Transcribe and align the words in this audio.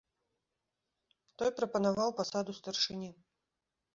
Той 1.41 1.51
прапанаваў 1.59 2.09
пасаду 2.21 2.51
старшыні. 2.61 3.09